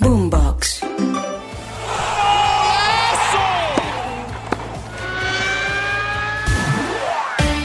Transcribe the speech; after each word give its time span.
Boombox. 0.00 0.80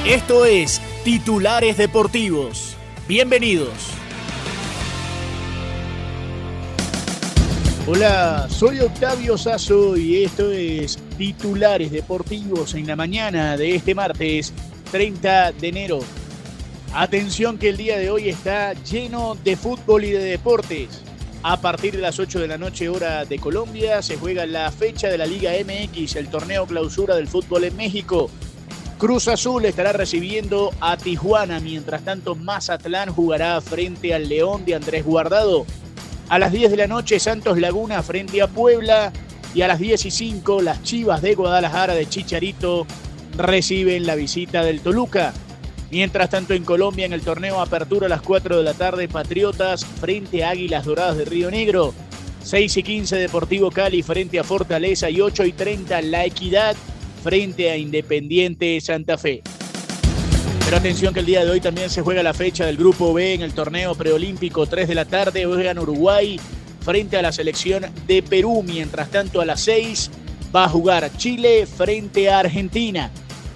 Esto 0.08 0.46
es 0.46 0.82
Titulares 1.04 1.78
Deportivos. 1.78 2.76
Bienvenidos. 3.08 3.70
Hola, 7.86 8.48
soy 8.50 8.80
Octavio 8.80 9.38
Sazo 9.38 9.96
y 9.96 10.24
esto 10.24 10.52
es 10.52 10.98
Titulares 11.18 11.92
Deportivos 11.92 12.74
en 12.74 12.88
la 12.88 12.96
mañana 12.96 13.58
de 13.58 13.76
este 13.76 13.94
martes 13.94 14.52
30 14.92 15.52
de 15.52 15.68
enero. 15.68 16.00
Atención 16.96 17.60
que 17.60 17.70
el 17.70 17.78
día 17.78 18.00
de 18.00 18.10
hoy 18.10 18.30
está 18.30 18.74
lleno 18.74 19.36
de 19.44 19.56
fútbol 19.56 20.06
y 20.06 20.12
de 20.12 20.24
deportes. 20.24 21.04
A 21.46 21.58
partir 21.60 21.94
de 21.94 22.02
las 22.02 22.20
8 22.20 22.40
de 22.40 22.48
la 22.48 22.58
noche 22.58 22.88
hora 22.88 23.26
de 23.26 23.38
Colombia 23.38 24.02
se 24.02 24.16
juega 24.16 24.46
la 24.46 24.72
fecha 24.72 25.10
de 25.10 25.18
la 25.18 25.26
Liga 25.26 25.52
MX, 25.52 26.16
el 26.16 26.30
torneo 26.30 26.66
clausura 26.66 27.18
del 27.18 27.28
fútbol 27.28 27.66
en 27.66 27.76
México. 27.76 28.30
Cruz 28.98 29.28
Azul 29.28 29.66
estará 29.66 29.92
recibiendo 29.92 30.72
a 30.80 30.96
Tijuana, 30.96 31.60
mientras 31.60 32.06
tanto 32.06 32.36
Mazatlán 32.36 33.10
jugará 33.14 33.60
frente 33.60 34.14
al 34.14 34.30
León 34.30 34.64
de 34.64 34.76
Andrés 34.76 35.04
Guardado. 35.04 35.66
A 36.30 36.40
las 36.40 36.54
10 36.54 36.72
de 36.72 36.78
la 36.78 36.88
noche 36.88 37.20
Santos 37.20 37.60
Laguna 37.60 38.02
frente 38.04 38.42
a 38.42 38.48
Puebla 38.48 39.12
y 39.54 39.64
a 39.64 39.68
las 39.68 39.80
10 39.80 40.06
y 40.06 40.12
5 40.12 40.62
las 40.62 40.82
Chivas 40.84 41.22
de 41.22 41.36
Guadalajara 41.36 41.94
de 41.94 42.08
Chicharito 42.08 42.88
reciben 43.36 44.08
la 44.08 44.16
visita 44.16 44.64
del 44.64 44.80
Toluca. 44.80 45.34
Mientras 45.94 46.32
tanto 46.32 46.56
en 46.56 46.64
Colombia 46.64 47.06
en 47.06 47.14
el 47.14 47.22
torneo 47.22 47.62
Apertura 47.62 48.08
a 48.08 48.10
las 48.10 48.24
4 48.24 48.58
de 48.58 48.64
la 48.64 48.74
tarde 48.74 49.08
Patriotas 49.08 49.86
frente 49.86 50.44
a 50.44 50.50
Águilas 50.50 50.86
Doradas 50.86 51.18
de 51.18 51.26
Río 51.26 51.52
Negro. 51.52 51.94
6 52.42 52.78
y 52.78 52.82
15 52.82 53.16
Deportivo 53.18 53.70
Cali 53.70 54.02
frente 54.02 54.40
a 54.40 54.44
Fortaleza 54.44 55.12
y 55.12 55.22
8 55.22 55.46
y 55.46 55.52
30 55.52 56.02
La 56.02 56.26
Equidad 56.26 56.76
frente 57.24 57.70
a 57.70 57.78
Independiente 57.78 58.82
Santa 58.82 59.20
Fe. 59.20 59.44
Pero 60.66 60.78
atención 60.78 61.14
que 61.14 61.20
el 61.20 61.28
día 61.28 61.46
de 61.46 61.52
hoy 61.52 61.62
también 61.62 61.92
se 61.92 62.02
juega 62.02 62.24
la 62.24 62.34
fecha 62.34 62.66
del 62.66 62.78
Grupo 62.78 63.14
B 63.14 63.36
en 63.36 63.44
el 63.44 63.54
torneo 63.54 63.94
preolímpico 63.94 64.66
3 64.66 64.88
de 64.88 64.96
la 64.96 65.06
tarde. 65.06 65.46
Juegan 65.46 65.78
Uruguay 65.78 66.40
frente 66.84 67.18
a 67.18 67.22
la 67.22 67.32
selección 67.32 67.86
de 68.08 68.24
Perú. 68.24 68.64
Mientras 68.66 69.12
tanto 69.12 69.42
a 69.42 69.46
las 69.46 69.62
6 69.62 70.10
va 70.56 70.64
a 70.64 70.70
jugar 70.70 71.16
Chile 71.18 71.68
frente 71.68 72.32
a 72.32 72.40
Argentina. 72.40 73.12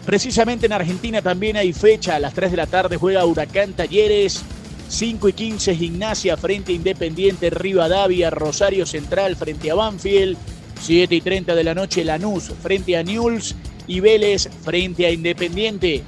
Precisamente 0.07 0.67
en 0.67 0.71
Argentina 0.71 1.21
también 1.21 1.57
hay 1.57 1.73
fecha. 1.73 2.15
A 2.15 2.19
las 2.19 2.33
3 2.33 2.51
de 2.51 2.57
la 2.57 2.65
tarde 2.65 2.95
juega 2.95 3.25
Huracán 3.25 3.73
Talleres. 3.73 4.41
5 4.87 5.27
y 5.27 5.33
15 5.33 5.75
Gimnasia 5.75 6.37
frente 6.37 6.71
a 6.71 6.75
Independiente 6.75 7.49
Rivadavia. 7.49 8.29
Rosario 8.29 8.85
Central 8.85 9.35
frente 9.35 9.69
a 9.69 9.75
Banfield. 9.75 10.37
7 10.79 11.13
y 11.13 11.19
30 11.19 11.53
de 11.53 11.63
la 11.65 11.75
noche 11.75 12.05
Lanús 12.05 12.53
frente 12.63 12.95
a 12.95 13.03
Newell's 13.03 13.53
y 13.85 13.99
Vélez 13.99 14.47
frente 14.63 15.05
a 15.05 15.11
Independiente. 15.11 16.03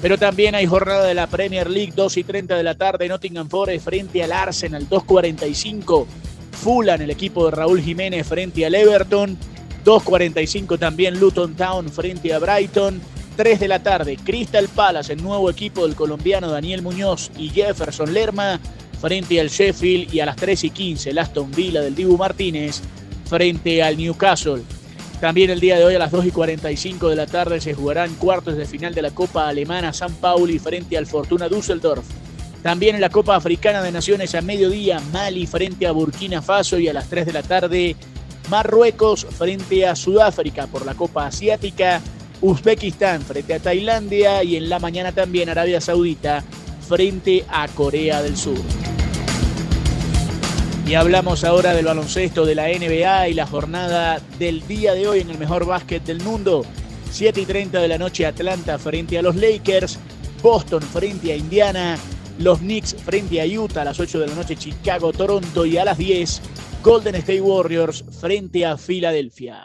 Pero 0.00 0.16
también 0.18 0.54
hay 0.54 0.66
jornada 0.66 1.04
de 1.04 1.14
la 1.14 1.26
Premier 1.26 1.68
League, 1.68 1.94
2 1.96 2.18
y 2.18 2.22
30 2.22 2.56
de 2.56 2.62
la 2.62 2.76
tarde, 2.76 3.08
Nottingham 3.08 3.48
Forest 3.48 3.84
frente 3.84 4.22
al 4.22 4.30
Arsenal, 4.30 4.88
2.45. 4.88 6.06
Fulham, 6.52 7.00
el 7.00 7.10
equipo 7.10 7.46
de 7.46 7.56
Raúl 7.56 7.80
Jiménez 7.80 8.24
frente 8.24 8.64
al 8.64 8.76
Everton. 8.76 9.36
2.45 9.84 10.78
también 10.78 11.18
Luton 11.18 11.56
Town 11.56 11.88
frente 11.88 12.32
a 12.32 12.38
Brighton. 12.38 13.00
3 13.42 13.58
de 13.58 13.66
la 13.66 13.82
tarde, 13.82 14.16
Crystal 14.22 14.68
Palace, 14.68 15.14
el 15.14 15.20
nuevo 15.20 15.50
equipo 15.50 15.84
del 15.84 15.96
colombiano 15.96 16.48
Daniel 16.48 16.80
Muñoz 16.80 17.28
y 17.36 17.48
Jefferson 17.48 18.14
Lerma 18.14 18.60
frente 19.00 19.40
al 19.40 19.48
Sheffield. 19.48 20.14
Y 20.14 20.20
a 20.20 20.26
las 20.26 20.36
3 20.36 20.62
y 20.62 20.70
15, 20.70 21.10
el 21.10 21.18
Aston 21.18 21.50
Villa 21.50 21.80
del 21.80 21.96
Dibu 21.96 22.16
Martínez 22.16 22.80
frente 23.28 23.82
al 23.82 23.96
Newcastle. 23.96 24.62
También 25.20 25.50
el 25.50 25.58
día 25.58 25.76
de 25.76 25.84
hoy 25.84 25.96
a 25.96 25.98
las 25.98 26.12
2 26.12 26.26
y 26.26 26.30
45 26.30 27.08
de 27.08 27.16
la 27.16 27.26
tarde 27.26 27.60
se 27.60 27.74
jugarán 27.74 28.14
cuartos 28.14 28.56
de 28.56 28.64
final 28.64 28.94
de 28.94 29.02
la 29.02 29.10
Copa 29.10 29.48
Alemana 29.48 29.92
San 29.92 30.14
Pauli 30.14 30.60
frente 30.60 30.96
al 30.96 31.08
Fortuna 31.08 31.48
Düsseldorf. 31.48 32.04
También 32.62 32.94
en 32.94 33.00
la 33.00 33.10
Copa 33.10 33.34
Africana 33.34 33.82
de 33.82 33.90
Naciones 33.90 34.36
a 34.36 34.40
mediodía 34.40 35.00
Mali 35.12 35.48
frente 35.48 35.88
a 35.88 35.90
Burkina 35.90 36.42
Faso 36.42 36.78
y 36.78 36.86
a 36.86 36.92
las 36.92 37.08
3 37.08 37.26
de 37.26 37.32
la 37.32 37.42
tarde 37.42 37.96
Marruecos 38.50 39.26
frente 39.36 39.84
a 39.84 39.96
Sudáfrica 39.96 40.68
por 40.68 40.86
la 40.86 40.94
Copa 40.94 41.26
Asiática, 41.26 42.00
Uzbekistán 42.42 43.22
frente 43.22 43.54
a 43.54 43.60
Tailandia 43.60 44.42
y 44.42 44.56
en 44.56 44.68
la 44.68 44.80
mañana 44.80 45.12
también 45.12 45.48
Arabia 45.48 45.80
Saudita 45.80 46.42
frente 46.88 47.44
a 47.48 47.68
Corea 47.68 48.20
del 48.20 48.36
Sur. 48.36 48.58
Y 50.84 50.94
hablamos 50.94 51.44
ahora 51.44 51.72
del 51.72 51.86
baloncesto 51.86 52.44
de 52.44 52.56
la 52.56 52.66
NBA 52.66 53.28
y 53.28 53.34
la 53.34 53.46
jornada 53.46 54.20
del 54.40 54.66
día 54.66 54.92
de 54.94 55.06
hoy 55.06 55.20
en 55.20 55.30
el 55.30 55.38
mejor 55.38 55.64
básquet 55.64 56.04
del 56.04 56.20
mundo. 56.20 56.66
7 57.12 57.40
y 57.40 57.46
30 57.46 57.80
de 57.80 57.88
la 57.88 57.98
noche 57.98 58.26
Atlanta 58.26 58.76
frente 58.78 59.16
a 59.16 59.22
los 59.22 59.36
Lakers, 59.36 60.00
Boston 60.42 60.82
frente 60.82 61.32
a 61.32 61.36
Indiana, 61.36 61.96
los 62.40 62.58
Knicks 62.58 62.96
frente 62.96 63.40
a 63.40 63.46
Utah 63.46 63.82
a 63.82 63.84
las 63.84 64.00
8 64.00 64.18
de 64.18 64.26
la 64.26 64.34
noche 64.34 64.56
Chicago, 64.56 65.12
Toronto 65.12 65.64
y 65.64 65.78
a 65.78 65.84
las 65.84 65.96
10 65.96 66.42
Golden 66.82 67.14
State 67.14 67.40
Warriors 67.40 68.04
frente 68.20 68.66
a 68.66 68.76
Filadelfia. 68.76 69.64